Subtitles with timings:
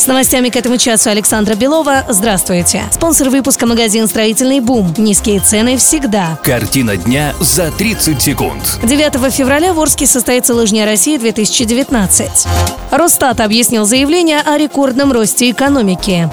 [0.00, 2.06] С новостями к этому часу Александра Белова.
[2.08, 2.84] Здравствуйте.
[2.90, 4.94] Спонсор выпуска магазин «Строительный бум».
[4.96, 6.38] Низкие цены всегда.
[6.42, 8.78] Картина дня за 30 секунд.
[8.82, 12.46] 9 февраля в Орске состоится Лыжня России 2019.
[12.90, 16.30] Росстат объяснил заявление о рекордном росте экономики.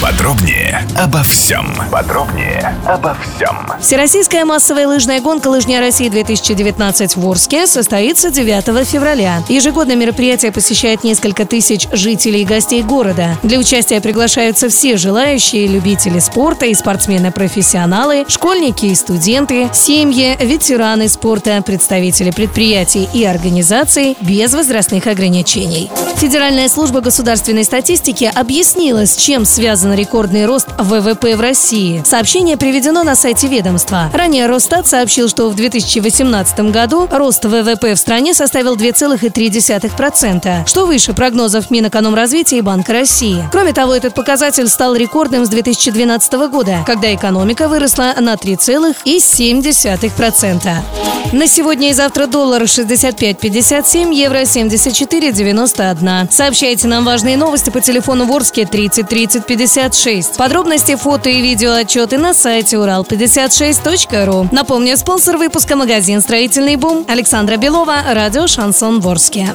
[0.00, 1.74] Подробнее обо всем.
[1.90, 3.66] Подробнее обо всем.
[3.80, 9.42] Всероссийская массовая лыжная гонка «Лыжня России-2019» в Орске состоится 9 февраля.
[9.48, 13.36] Ежегодно мероприятие посещает несколько тысяч жителей и гостей города.
[13.42, 21.60] Для участия приглашаются все желающие, любители спорта и спортсмены-профессионалы, школьники и студенты, семьи, ветераны спорта,
[21.66, 25.90] представители предприятий и организаций без возрастных ограничений.
[26.18, 32.02] Федеральная служба государственной статистики объяснила, с чем связан рекордный рост ВВП в России.
[32.04, 34.10] Сообщение приведено на сайте ведомства.
[34.12, 41.12] Ранее Росстат сообщил, что в 2018 году рост ВВП в стране составил 2,3%, что выше
[41.12, 43.48] прогнозов Минэкономразвития и Банка России.
[43.52, 51.17] Кроме того, этот показатель стал рекордным с 2012 года, когда экономика выросла на 3,7%.
[51.32, 56.32] На сегодня и завтра доллар 65.57, евро 74.91.
[56.32, 60.36] Сообщайте нам важные новости по телефону Ворске 30 30 56.
[60.38, 64.48] Подробности, фото и видео отчеты на сайте урал56.ру.
[64.52, 69.48] Напомню, спонсор выпуска магазин «Строительный бум» Александра Белова, радио «Шансон Ворске».